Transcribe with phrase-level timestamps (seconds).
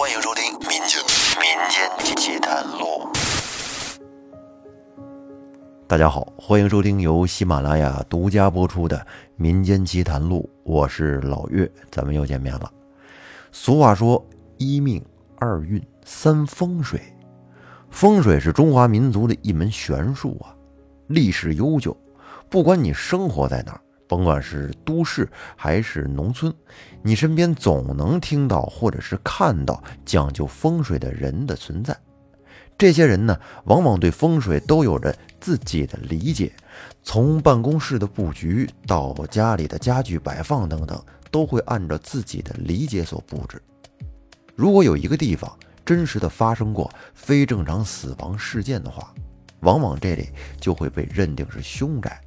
[0.00, 0.98] 欢迎收听《民间
[1.36, 3.06] 民间奇谈录》。
[5.86, 8.96] 大家好，欢迎收听由喜马拉雅独家播出的
[9.36, 12.72] 《民间奇谈录》，我是老岳，咱们又见面了。
[13.52, 14.26] 俗话说
[14.56, 15.04] ：“一命
[15.38, 16.98] 二运三风水”，
[17.92, 20.56] 风水是中华民族的一门玄术啊，
[21.08, 21.94] 历史悠久。
[22.48, 23.80] 不管你生活在哪儿。
[24.10, 26.52] 甭管是都市还是农村，
[27.00, 31.96] 你身边总能听到或者是看到讲究风水的人的存在。
[32.76, 36.52] 这些人呢，往往对风水都有着自己的理解，
[37.04, 43.62] 从办公室的布局到家里的家具摆放等等，都会按照自己的理解所布置。
[44.56, 45.56] 如果有一个地方
[45.86, 49.14] 真实的发生过非正常死亡事件的话，
[49.60, 52.20] 往往这里就会被认定是凶宅。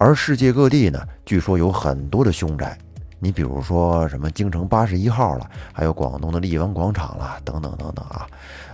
[0.00, 2.78] 而世界各地呢，据说有很多的凶宅，
[3.18, 8.26] 你比如说什么京城八十一号了，还有广东的荔湾广场了，等等等等啊。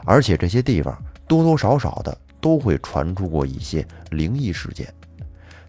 [0.05, 4.87] 而且这些地方多多少少的都会传出过一些灵异事件，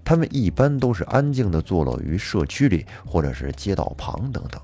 [0.05, 4.61] 他们一般都是安静的坐落于社区里或者是街道旁等等。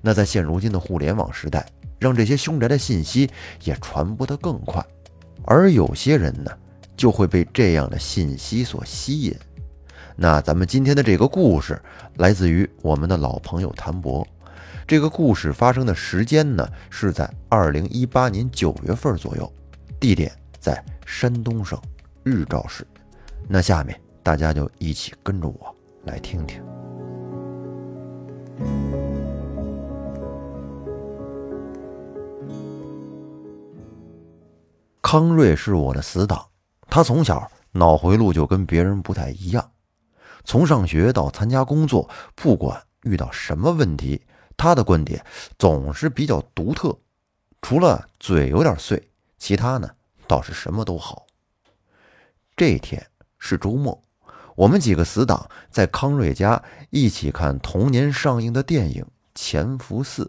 [0.00, 1.66] 那在现如今的互联网时代，
[1.98, 3.28] 让这些凶宅的信息
[3.64, 4.82] 也传播得更快，
[5.44, 6.50] 而有些人呢，
[6.96, 9.36] 就会被这样的信息所吸引。
[10.18, 11.80] 那咱们今天的这个故事
[12.16, 14.26] 来自于我们的老朋友谭博。
[14.86, 19.52] 这个故事发生的时间呢是在二零一八年九月份左右，
[20.00, 21.78] 地点在山东省
[22.22, 22.86] 日照市。
[23.46, 26.62] 那下面大家就一起跟着我来听听。
[35.02, 36.42] 康瑞是我的死党，
[36.88, 39.70] 他从小脑回路就跟别人不太一样。
[40.46, 44.22] 从上学到参加工作，不管遇到什么问题，
[44.56, 45.22] 他的观点
[45.58, 46.96] 总是比较独特。
[47.60, 49.90] 除了嘴有点碎，其他呢
[50.28, 51.26] 倒是什么都好。
[52.56, 53.04] 这天
[53.38, 54.00] 是周末，
[54.54, 59.02] 我们几个死党在康瑞家一起看同年上映的电影
[59.34, 60.24] 《潜伏四》。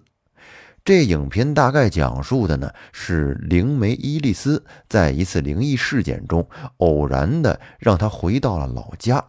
[0.83, 9.23] 这影片大概讲述的呢是灵媒伊丽丝在一次灵异事件中偶然的让她回到了老家。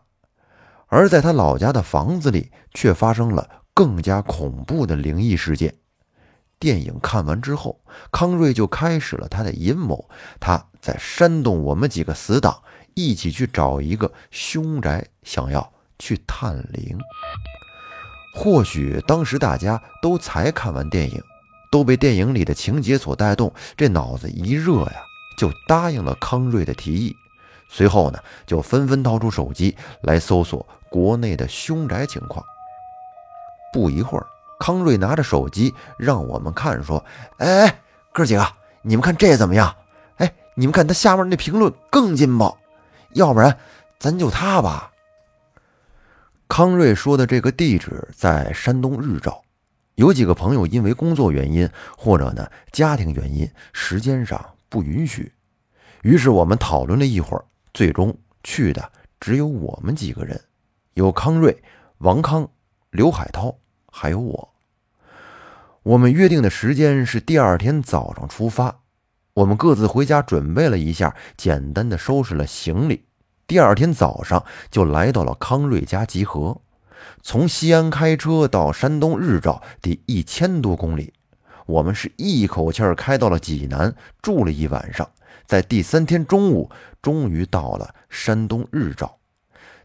[0.88, 5.74] 而在他老家的房子里，却发生了更加恐怖的灵异事件。
[6.58, 10.08] 电影看完之后，康瑞就开始了他的阴谋，
[10.40, 12.62] 他在煽动我们几个死党
[12.94, 16.98] 一起去找一个凶宅，想要去探灵。
[18.34, 21.22] 或许当时大家都才看完电影，
[21.70, 25.02] 都被电影里的情节所带动，这脑子一热呀，
[25.36, 27.14] 就答应了康瑞的提议。
[27.68, 30.66] 随后呢，就纷纷掏出手机来搜索。
[30.90, 32.42] 国内的凶宅情况。
[33.74, 34.26] 不一会儿，
[34.58, 37.04] 康瑞拿着手机让我们看，说
[37.36, 37.80] ：“哎哎，
[38.10, 38.46] 哥几个，
[38.80, 39.76] 你们看这怎么样？
[40.16, 42.56] 哎，你们看他下面那评论更劲爆，
[43.12, 43.54] 要不然
[43.98, 44.90] 咱就他吧。”
[46.48, 49.42] 康瑞说的这个地址在山东日照，
[49.96, 51.68] 有几个朋友因为工作原因
[51.98, 55.30] 或者呢家庭原因，时间上不允许，
[56.00, 57.44] 于是我们讨论了一会儿，
[57.78, 58.12] 最终
[58.42, 58.90] 去的
[59.20, 60.40] 只有我们几个人。
[60.94, 61.62] 有康瑞、
[61.98, 62.50] 王康、
[62.90, 63.56] 刘海涛，
[63.92, 64.52] 还有我。
[65.84, 68.80] 我们约定的时间是第二天早上出发。
[69.32, 73.04] 我们各自回家准备了一下，简单的收拾了行李。
[73.46, 76.60] 第二天早上就来到了康瑞家集合。
[77.22, 81.12] 从西安开车到山东日照得一千多公里。
[81.66, 85.08] 我们是一口气儿开到了济南，住了一晚上。
[85.46, 89.18] 在第三天中午，终于到了山东日照。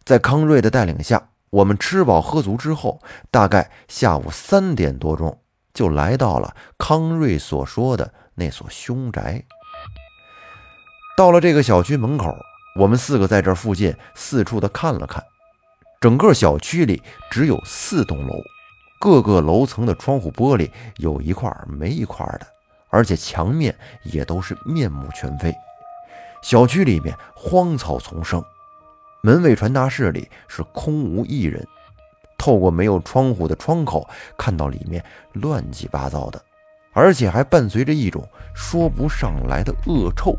[0.03, 5.39] 在康瑞的带领下，我们吃饱喝足之后，大概下午三点多钟
[5.73, 9.43] 就来到了康瑞所说的那所凶宅。
[11.15, 12.35] 到了这个小区门口，
[12.79, 15.23] 我们四个在这附近四处的看了看。
[16.01, 18.33] 整个小区里只有四栋楼，
[18.99, 22.47] 各个楼层的窗户玻璃有一块没一块的，
[22.93, 25.51] 而且墙面也都是面目全非。
[26.43, 28.43] 小区里面荒草丛生。
[29.23, 31.65] 门卫传达室里是空无一人，
[32.37, 34.07] 透过没有窗户的窗口
[34.37, 36.39] 看到里面乱七八糟的，
[36.93, 38.23] 而且还伴随着一种
[38.53, 40.37] 说不上来的恶臭。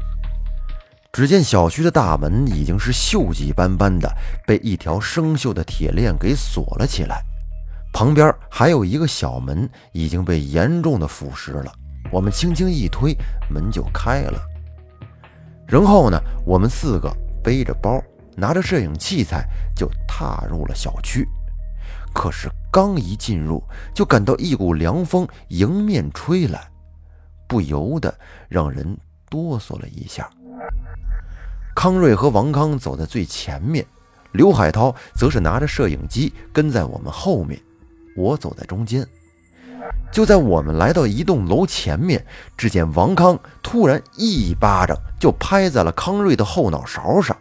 [1.12, 4.08] 只见小区的大门已经是锈迹斑斑的，
[4.46, 7.20] 被一条生锈的铁链给锁了起来，
[7.92, 11.72] 旁边还有一个小门已经被严重的腐蚀了。
[12.14, 13.12] 我们轻轻一推，
[13.50, 14.40] 门就开了。
[15.66, 17.12] 然后呢，我们四个
[17.42, 18.00] 背着包。
[18.36, 19.46] 拿着摄影器材
[19.76, 21.24] 就踏入了小区，
[22.12, 23.62] 可是刚一进入，
[23.94, 26.68] 就感到一股凉风迎面吹来，
[27.46, 28.12] 不由得
[28.48, 28.98] 让人
[29.30, 30.28] 哆嗦了一下。
[31.76, 33.86] 康瑞和王康走在最前面，
[34.32, 37.56] 刘海涛则是拿着摄影机跟在我们后面，
[38.16, 39.06] 我走在中间。
[40.10, 42.24] 就在我们来到一栋楼前面，
[42.56, 47.36] 只见王康突然一巴掌就拍在了康瑞的后脑勺上。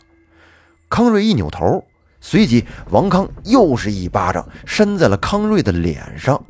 [0.90, 1.84] 康瑞一扭头，
[2.19, 6.42] 随即王康又是一巴掌扇在了康瑞的脸上。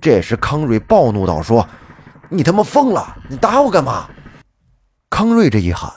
[0.00, 1.66] 这时康瑞暴怒道：“说，
[2.28, 3.16] 你他妈疯了！
[3.28, 4.08] 你打我干嘛？”
[5.10, 5.90] 康瑞这一喊，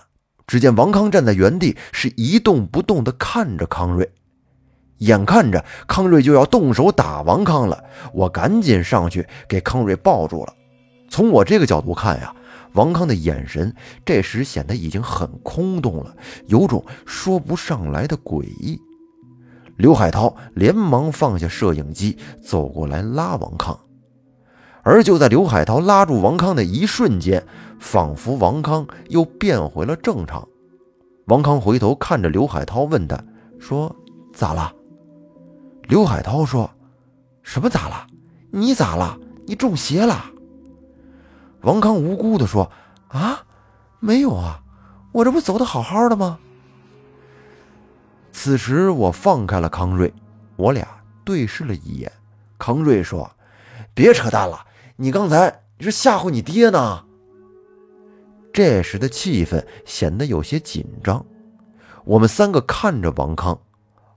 [0.47, 4.09] 只见王康站在原地，是一动不动地看着康瑞。
[4.99, 10.53] 眼看着康瑞就要动手打王康了，我赶紧上去给康瑞抱住了。
[11.09, 12.33] 从我这个角度看呀，
[12.73, 13.73] 王康的眼神
[14.05, 16.15] 这时显得已经很空洞了，
[16.47, 18.79] 有种说不上来的诡异。
[19.77, 23.79] 刘海涛连忙放下摄影机，走过来拉王康。
[24.83, 27.45] 而就在刘海涛拉住王康的一瞬间，
[27.79, 30.47] 仿佛王康又变回了正常。
[31.27, 33.17] 王康回头看着刘海涛，问他
[33.59, 33.95] 说
[34.33, 34.73] ：“咋了？”
[35.89, 36.69] 刘海涛说
[37.41, 38.05] ：“什么咋了？
[38.51, 39.17] 你咋了？
[39.47, 40.23] 你中邪了？”
[41.61, 42.71] 王康无辜的说
[43.09, 43.43] ：“啊，
[43.99, 44.61] 没有啊，
[45.11, 46.37] 我这不走的好好的吗？”
[48.31, 50.13] 此时我放开了康瑞，
[50.57, 50.87] 我俩
[51.25, 52.11] 对视了一眼。
[52.59, 53.31] 康瑞说
[53.95, 54.63] ：“别扯淡了，
[54.95, 57.03] 你刚才你是吓唬你爹呢。”
[58.53, 61.25] 这时的气氛显得有些紧张，
[62.05, 63.59] 我们三个看着王康。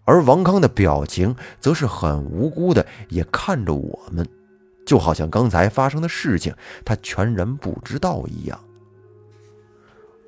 [0.05, 4.27] 而王康的表情则是很无辜的，也看着我们，
[4.85, 6.55] 就好像刚才发生的事情
[6.85, 8.59] 他全然不知道一样。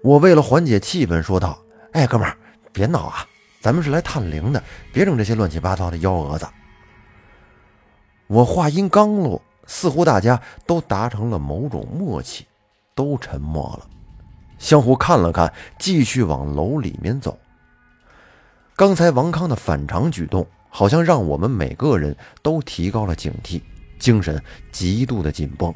[0.02, 1.58] 我为了缓解气氛说道
[1.92, 2.36] ：“哎，哥们儿，
[2.72, 3.26] 别闹啊，
[3.60, 4.62] 咱们是来探灵的，
[4.92, 6.46] 别整这些乱七八糟的幺蛾子。”
[8.28, 12.46] 我话音刚落，似乎大家都达成了某种默契，
[12.94, 13.86] 都沉默了，
[14.58, 17.38] 相互看了看，继续往楼里面走。
[18.76, 23.62] 刚才王康的反常举动，好像让我们每个人都提高了警惕，
[24.00, 24.42] 精神
[24.72, 25.72] 极度的紧绷。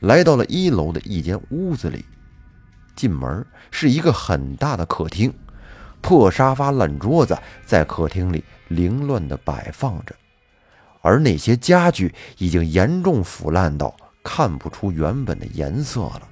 [0.00, 2.04] 来到了一楼的一间屋子里，
[2.94, 5.32] 进门是一个很大的客厅，
[6.02, 10.14] 破沙发、烂桌子在客厅里凌乱地摆放着，
[11.00, 16.28] 而那些家具已经严重腐烂到看不出原本的颜色了，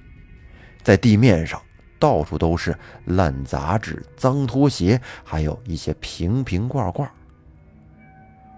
[0.83, 1.59] 在地面上。
[1.99, 2.77] 到处都是
[3.07, 7.11] 烂杂志、脏拖鞋，还有一些瓶瓶罐罐。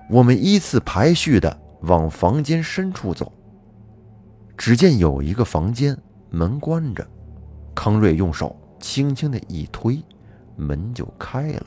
[0.08, 3.32] 我们依次排序的往房间深处走。
[4.56, 5.96] 只见有一个房间
[6.30, 7.06] 门关着，
[7.74, 10.02] 康瑞用手轻轻的一推，
[10.56, 11.66] 门就开了。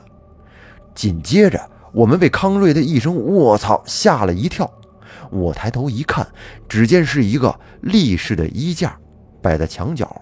[0.94, 4.70] 紧接着，我们被康瑞的一声“卧槽”吓了一跳。
[5.30, 6.26] 我抬头一看，
[6.68, 8.98] 只见是一个立式的衣架
[9.40, 10.20] 摆在墙角。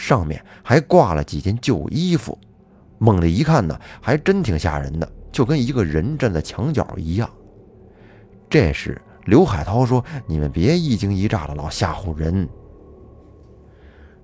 [0.00, 2.38] 上面还挂了几件旧衣服，
[2.96, 7.28] 猛地一看呢，还真挺吓人的，就跟一个人站在墙角一样。
[8.48, 12.48] 这时，刘海涛说：“你们别一惊一乍的，老吓唬人。”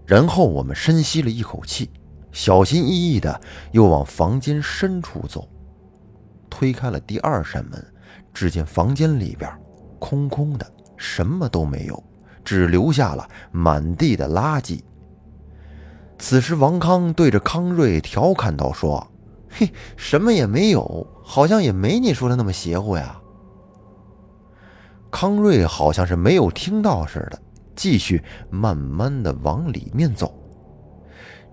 [0.07, 1.91] 然后我们深吸了一口气，
[2.33, 3.39] 小心翼翼的
[3.73, 5.47] 又往房间深处走。
[6.49, 7.87] 推开了第二扇门，
[8.33, 9.53] 只见房间里边
[9.99, 12.03] 空空的，什么都没有，
[12.43, 14.81] 只留下了满地的垃圾。
[16.19, 19.07] 此时，王康对着康瑞调侃道：“说，
[19.51, 23.17] 嘿，什么也没有，好像也没你说的那么邪乎呀。”
[25.11, 27.39] 康瑞好像是没有听到似的，
[27.75, 30.35] 继续慢慢的往里面走。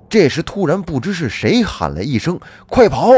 [0.10, 3.12] 这时，突然不知是谁喊了一声：“快跑！”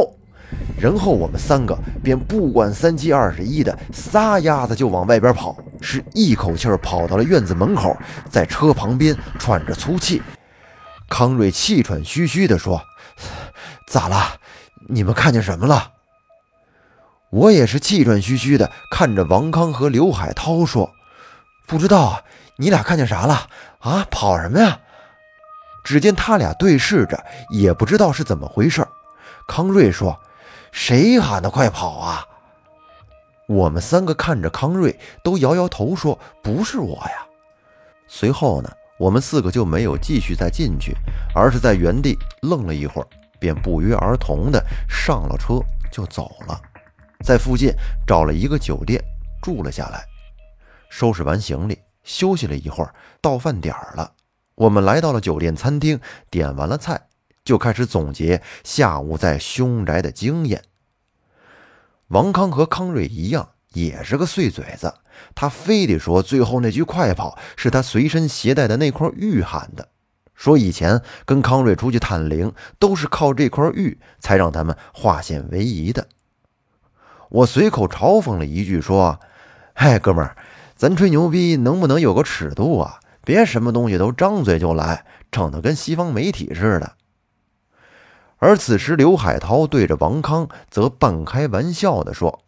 [0.80, 7.96] 然后我们三个便不管三七二十一的撒丫子就往外边跑，是一口气跑到了院子门口，
[8.30, 10.22] 在车旁边喘着粗气。
[11.10, 12.82] 康瑞气喘吁吁地说
[13.88, 14.40] ：“咋了？
[14.88, 15.92] 你们看见什么了？”
[17.32, 20.92] 我也是气喘吁吁的看着王康和刘海涛说
[21.68, 22.24] ：“不知道啊，
[22.58, 23.48] 你俩看见啥了？
[23.80, 24.80] 啊，跑什么呀？”
[25.84, 28.88] 只见他俩对视着，也不知道是怎么回事。
[29.48, 30.20] 康瑞说
[30.72, 32.26] ：“谁喊的快跑啊？”
[33.48, 37.26] 我们三个看着康瑞，都摇摇头说：“不是我呀。”
[38.08, 38.72] 随后呢？
[38.98, 40.96] 我们四个就没有继续再进去，
[41.34, 43.08] 而是在原地愣了一会儿，
[43.40, 45.60] 便不约而同的上了车
[45.92, 46.60] 就走了。
[47.24, 47.74] 在附近
[48.08, 49.04] 找了一个酒店
[49.42, 50.06] 住了下来，
[50.90, 54.14] 收拾完行李，休息了一会儿，到饭点儿了。
[54.56, 56.00] 我们来到了酒店餐厅，
[56.30, 57.08] 点完了菜，
[57.44, 60.64] 就开始总结下午在凶宅的经验。
[62.08, 64.92] 王康和康瑞一样，也是个碎嘴子，
[65.36, 69.90] 他非得说最后那句快跑是他随身携带的那块玉喊的，
[70.34, 76.08] 说以前跟康瑞出去探灵都是靠这块玉才让他们化险为夷的。
[77.30, 79.20] 我随口嘲讽了一句说
[79.76, 80.38] ：“嗨，哥们儿，
[80.76, 83.00] 咱吹牛逼能不能有个尺度啊？
[83.26, 86.94] 别什么东西都张嘴就来，整得跟西方媒体似的。”
[88.40, 92.45] 而此时，刘海涛对着王康则半开玩笑地说。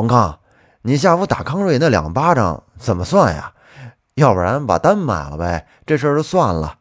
[0.00, 0.38] 王康，
[0.80, 3.52] 你下午打康瑞那两巴掌怎么算呀？
[4.14, 6.78] 要不然把单买了呗，这事儿就算了。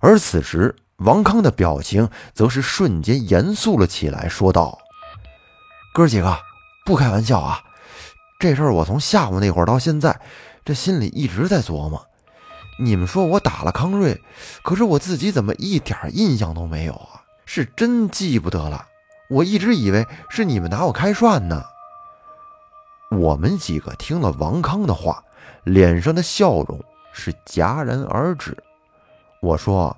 [0.00, 4.78] 而此时，王康的表情则是瞬间严肃了起来，说道
[5.92, 6.34] ：“哥几个，
[6.86, 7.60] 不开玩笑啊！
[8.40, 10.18] 这事儿我从下午那会儿到现在，
[10.64, 12.06] 这心里一直在琢磨。
[12.80, 14.18] 你们说我打了康瑞，
[14.62, 17.20] 可是我自己怎么一点印象都没有啊？
[17.44, 18.86] 是真记不得了。
[19.28, 21.62] 我一直以为是你们拿我开涮呢。”
[23.16, 25.22] 我们几个听了王康的话，
[25.64, 26.78] 脸上的笑容
[27.12, 28.56] 是戛然而止。
[29.40, 29.96] 我说：“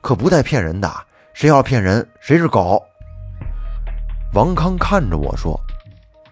[0.00, 0.90] 可不带骗人的，
[1.34, 2.82] 谁要骗人，谁是狗。”
[4.34, 5.58] 王康看着我说：“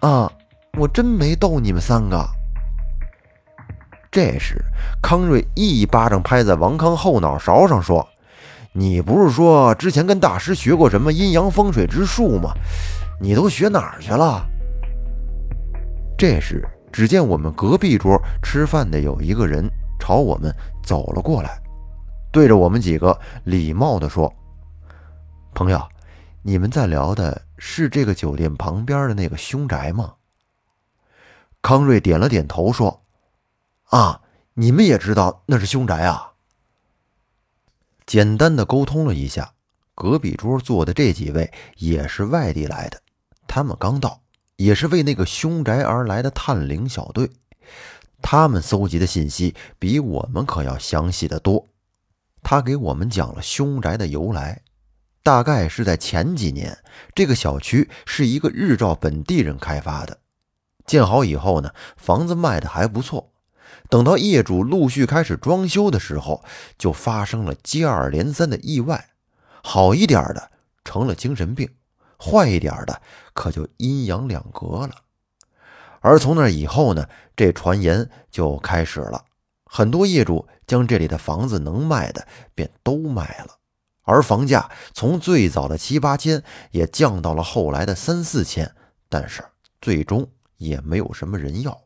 [0.01, 0.31] 啊，
[0.77, 2.25] 我真没逗你们三个。”
[4.11, 4.63] 这时，
[5.01, 8.07] 康瑞一巴掌拍在王康后脑勺上，说
[8.71, 12.53] ：“你不是说之前跟大师学过什么阴阳风水之术吗？
[13.19, 14.45] 你都学哪儿去了？”
[16.17, 19.69] 这时，只见我们隔壁桌吃饭的有一个人
[19.99, 21.61] 朝我们走了过来，
[22.31, 24.33] 对着我们几个礼貌地说
[25.53, 25.89] ：“朋友，
[26.41, 30.13] 你们在聊的是这个酒店旁边的那个凶宅吗？”
[31.61, 33.03] 康瑞点了点头说
[33.91, 34.21] ：“啊，
[34.53, 36.31] 你们也知道那是凶宅啊。”
[38.07, 39.51] 简单的沟通了一下，
[39.93, 43.01] 隔壁桌坐的这几位也是外地来的，
[43.47, 44.21] 他们刚到。
[44.57, 47.29] 也是为那个凶宅而来的探灵小队，
[48.21, 51.69] 他们搜集的信息比我们可要详细的多。
[52.41, 54.61] 他给我们讲了凶宅的由来，
[55.23, 56.77] 大概是在前几年，
[57.13, 60.19] 这个小区是一个日照本地人开发的，
[60.85, 63.31] 建好以后呢，房子卖的还不错。
[63.89, 66.43] 等到业主陆续开始装修的时候，
[66.77, 69.09] 就发生了接二连三的意外，
[69.63, 70.51] 好一点的
[70.83, 71.69] 成了精神病。
[72.19, 73.01] 坏一点的，
[73.33, 74.91] 可就阴阳两隔了。
[76.01, 79.25] 而从那以后呢，这传言就开始了。
[79.65, 83.57] 很多业主将这里的房子能卖的便都卖了，
[84.03, 88.73] 而房价从最早的七八千也降到了后来的三四千，
[89.09, 89.43] 但是
[89.81, 91.81] 最终也没有什么人要。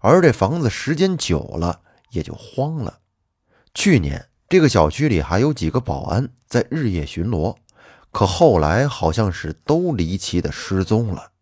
[0.00, 3.00] 而这房子时间久了也就荒了。
[3.74, 7.56] 去年这个小区里还有几个保安在日夜巡逻。
[8.16, 11.32] 可后来好像是都离奇的失踪了，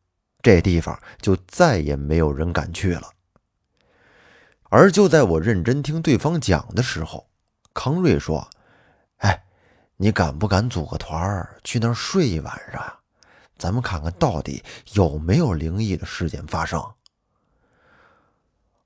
[0.43, 3.13] 这地方就再也没有人敢去了。
[4.71, 7.29] 而就在我认真听对方讲的时候，
[7.73, 8.51] 康瑞说
[9.23, 9.45] ：“哎，
[9.99, 12.99] 你敢不敢组个团去那儿睡一晚上呀？
[13.57, 14.65] 咱们看看到底
[14.95, 16.85] 有没有灵异的事件发生。”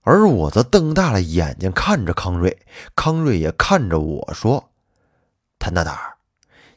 [0.05, 4.69] 而我则瞪大了眼睛看着康瑞，康瑞也看着我说
[5.59, 5.99] ：“谭大胆，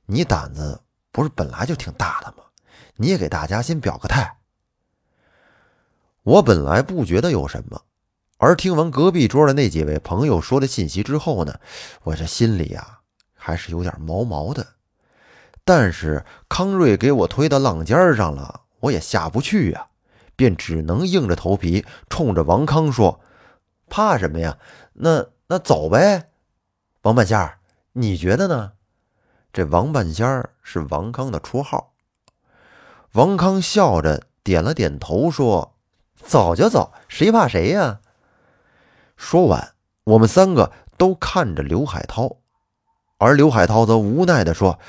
[0.06, 0.80] 你胆子。”
[1.12, 2.44] 不是本来就挺大的吗？
[2.96, 4.38] 你也给大家先表个态。
[6.24, 7.82] 我本来不觉得有什么，
[8.38, 11.60] 而听完隔壁桌的那几位朋友说的信息之后呢，
[12.04, 13.00] 我这心里呀
[13.34, 14.66] 还是有点毛毛的。
[15.64, 19.88] 但是康瑞给我推到浪尖上了，我也下不去呀，
[20.36, 23.20] 便只能硬着头皮冲着王康说
[23.90, 24.58] ：“怕什么呀？
[24.94, 26.30] 那那走呗。”
[27.04, 27.54] 王半仙，
[27.94, 28.74] 你觉得呢？
[29.54, 31.94] 这王半仙儿是王康的绰号。
[33.14, 35.76] 王康笑着点了点头，说
[36.16, 38.00] ：“走就走，谁怕谁呀？”
[39.18, 39.74] 说完，
[40.06, 42.38] 我们三个都看着刘海涛，
[43.18, 44.80] 而刘海涛则无奈地说：“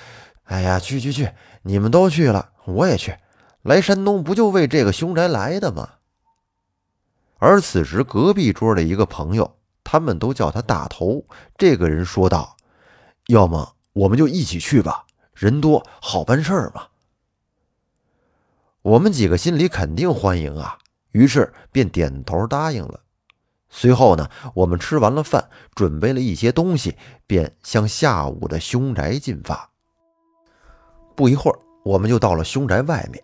[0.44, 1.32] 哎呀，去去去！
[1.62, 3.16] 你们都去了，我也去。
[3.62, 5.88] 来山东不就为这个凶宅来的吗？”
[7.38, 11.24] 而此时，隔壁桌的一个朋友，他们都叫他大头。
[11.58, 12.56] 这个人说道
[13.26, 16.88] ：“要么……”我们就一起去吧，人多好办事儿嘛。
[18.82, 20.78] 我们几个心里肯定欢迎啊，
[21.12, 23.00] 于是便点头答应了。
[23.68, 26.96] 随后呢，我们吃完了饭，准备了一些东西，
[27.26, 29.70] 便向下午的凶宅进发。
[31.14, 33.22] 不一会儿，我们就到了凶宅外面，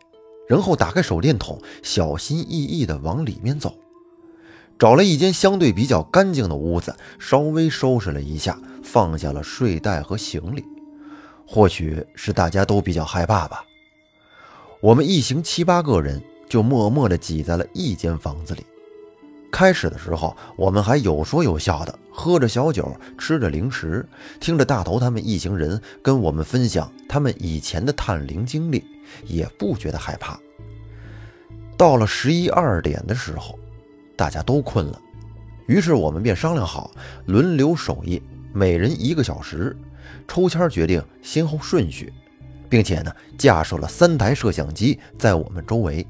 [0.48, 3.74] 然后打开手电筒，小心翼翼地往里面走。
[4.78, 10.64] 找了一间相对比较干净的屋子，稍微收拾了一下，放下了睡袋和行李。
[11.46, 13.64] 或许是大家都比较害怕吧，
[14.80, 18.64] 我们一行七八个人就默默地挤在了一间房子里。
[19.50, 24.06] 开始的时候，我们还有说有笑的，喝着小酒，吃着零食，
[24.38, 28.84] 听着大头他们一行人跟我们分享他们以前的探灵经历，
[29.26, 30.38] 也不觉得害怕。
[31.78, 33.58] 到了十一二点的时候，
[34.18, 35.00] 大家都困了，
[35.68, 36.90] 于是我们便商量好
[37.26, 38.20] 轮流守夜，
[38.52, 39.76] 每人一个小时，
[40.26, 42.12] 抽签决定先后顺序，
[42.68, 46.04] 并且呢架设了三台摄像机在我们周围。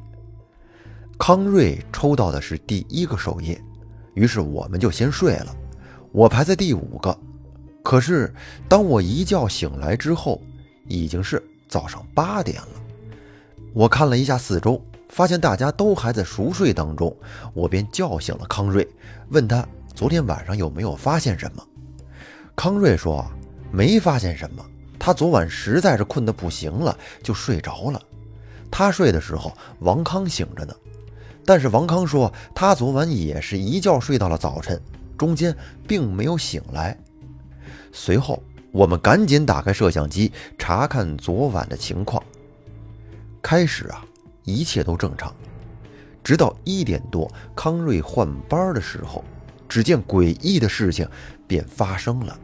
[1.19, 3.61] 康瑞抽到的是第一个守夜，
[4.15, 5.55] 于是我们就先睡了。
[6.11, 7.17] 我排在第五个。
[7.83, 8.33] 可是
[8.69, 10.41] 当我一觉醒来之后，
[10.87, 12.69] 已经是早上八点了。
[13.75, 17.15] 我看了一下四周，发现大家都还在熟睡当中，
[17.55, 18.87] 我便叫醒了康瑞，
[19.31, 21.67] 问他昨天晚上有没有发现什么。
[22.55, 23.25] 康瑞说
[23.71, 24.65] 没发现什么，
[24.99, 28.01] 他昨晚实在是困得不行了，就睡着了。
[28.71, 30.75] 他睡的时候，王康醒着呢。
[31.45, 34.79] 但是王康说，他昨晚也是一觉睡到了早晨，
[35.17, 36.97] 中间并没有醒来。
[37.91, 42.23] 随后，我们赶紧打开摄像机查看昨晚的情况。
[43.41, 44.05] 开始啊，
[44.49, 45.35] 一切都正常，
[46.25, 49.23] 直到一点多，康瑞换班的时候，
[49.69, 51.07] 只见诡异的事情
[51.47, 52.39] 便发生了。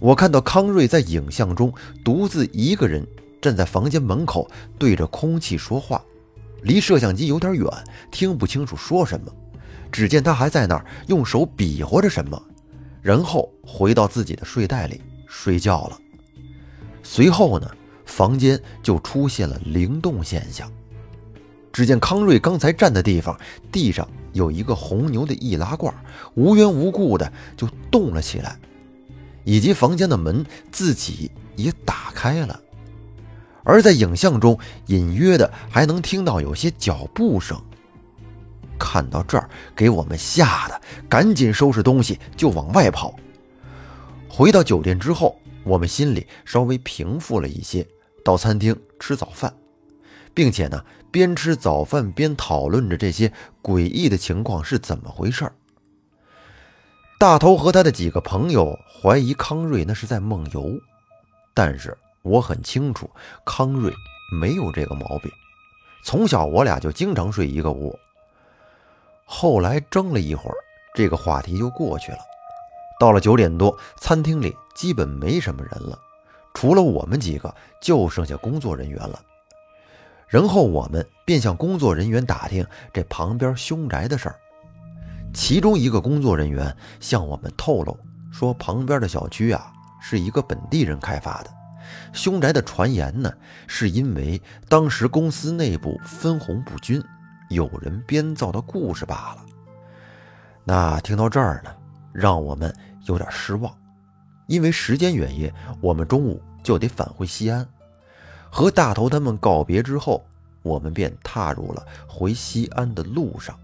[0.00, 3.06] 我看到康瑞在影像中独自一个人
[3.40, 6.02] 站在房间门口，对着空气说话。
[6.62, 7.66] 离摄像机有点远，
[8.10, 9.32] 听不清楚说什么。
[9.92, 12.42] 只见他还在那儿用手比划着什么，
[13.02, 15.98] 然后回到自己的睡袋里睡觉了。
[17.02, 17.70] 随后呢，
[18.04, 20.70] 房间就出现了灵动现象。
[21.72, 23.38] 只见康瑞刚才站的地方，
[23.70, 25.94] 地上有一个红牛的易拉罐，
[26.34, 28.58] 无缘无故的就动了起来，
[29.44, 32.60] 以及房间的门自己也打开了。
[33.62, 37.60] 而在影像中，隐约的还能听到有些脚步声。
[38.78, 43.14] 看到这儿，给我们吓得赶紧收拾东西就往外跑。
[44.28, 47.86] 回到酒店之后，我们心里稍微平复了一些，
[48.24, 49.52] 到餐厅吃早饭，
[50.34, 55.52] 并且呢，边吃早饭边讨论着这些诡异的情况是怎么回事儿。
[57.18, 60.72] 大头和他的几个朋友怀疑康瑞那是在梦游，
[61.54, 61.96] 但是。
[62.22, 63.08] 我很清楚，
[63.46, 63.90] 康瑞
[64.38, 65.32] 没有这个毛病。
[66.04, 67.98] 从小我俩就经常睡一个屋。
[69.24, 70.56] 后来争了一会儿，
[70.94, 72.18] 这个话题就过去了。
[72.98, 75.98] 到了九点多，餐厅里基本没什么人了，
[76.52, 79.18] 除了我们几个，就剩下工作人员了。
[80.30, 84.36] 然后我们便向工作人员打听这旁边凶宅的事儿。
[85.34, 87.98] 其中一个工作人员向我们透露
[88.30, 91.50] 说，旁边的小区啊是一个本地人开发的。
[92.12, 93.32] 凶宅的传言呢，
[93.66, 97.02] 是因为当时公司内部分红不均，
[97.48, 99.44] 有人编造的故事罢了。
[100.62, 101.70] 那听到这儿呢，
[102.12, 102.72] 让我们
[103.06, 103.76] 有点失望，
[104.46, 107.66] 因为时间原因，我们中午就得返回西安。
[108.50, 110.24] 和大头他们告别之后，
[110.62, 113.58] 我们便踏入了回西安的路上。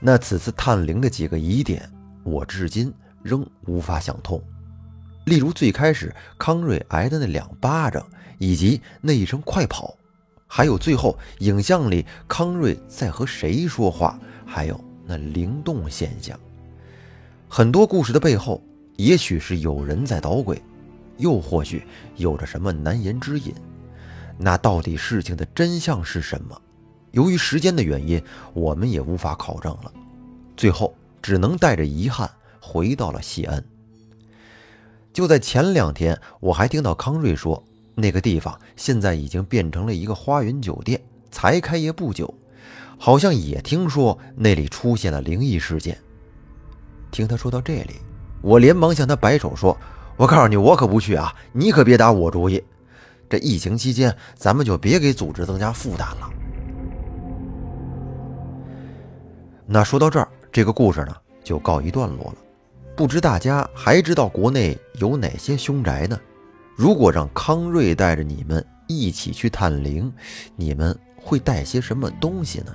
[0.00, 1.88] 那此次探灵的几个疑点，
[2.24, 2.92] 我至今
[3.22, 4.42] 仍无法想通。
[5.26, 8.04] 例如最开始康瑞挨的那两巴掌，
[8.38, 9.94] 以及那一声快跑，
[10.46, 16.38] 还有最后影像里康瑞在和谁说话，还有那灵动现象。
[17.46, 18.62] 很多故事的背后，
[18.96, 20.60] 也许是有人在捣鬼，
[21.20, 23.54] 又或许有着什么难言之隐。
[24.36, 26.60] 那到底事情的真相是什么？
[27.12, 28.22] 由于时间的原因，
[28.54, 29.92] 我们也无法考证了。
[30.56, 32.30] 最后只能带着遗憾
[32.60, 33.62] 回到了西安。
[35.12, 37.62] 就在前两天，我还听到康瑞说，
[37.94, 42.32] 那个地方现在已经变成了一个花园酒店，才开业不久，
[42.96, 45.98] 好像也听说那里出现了灵异事件。
[47.10, 47.96] 听他说到这里，
[48.40, 49.76] 我连忙向他摆手说
[50.20, 51.34] ：“我告诉你，我可不去啊！
[51.50, 52.62] 你可别打我主意。
[53.26, 56.30] 这疫情期间，咱们就别给组织增加负担了。”
[59.64, 62.34] 那说到这儿，这个故事呢，就告一段落了。
[62.94, 66.20] 不知大家还知道国内有哪些凶宅呢？
[66.76, 70.12] 如果让康瑞带着你们一起去探灵，
[70.54, 72.74] 你们会带些什么东西呢？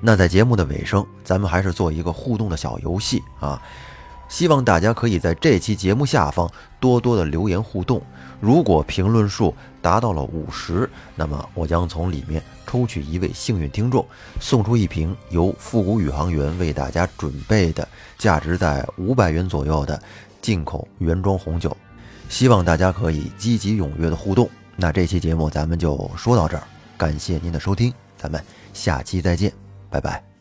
[0.00, 3.60] 那在节目的尾声，咱们还是做一个互动的小游戏啊！
[4.28, 8.00] 希望大家可以在这期节目下方多多的留言互动。
[8.40, 14.06] 如果评论数达到了五十，那么我将从里面抽取一位幸运听众，
[14.40, 17.86] 送出一瓶由复古宇航员为大家准备的。
[18.18, 20.00] 价值在五百元左右的
[20.42, 21.76] 进口原装红酒，
[22.28, 24.50] 希望大家可以积极踊跃的互动。
[24.74, 26.62] 那这期节目咱们就说到这儿，
[26.96, 29.52] 感谢您的收听，咱们下期再见，
[29.88, 30.37] 拜拜。